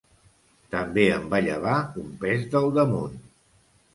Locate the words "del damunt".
2.55-3.23